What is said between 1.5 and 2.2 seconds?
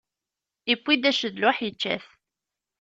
ičča t.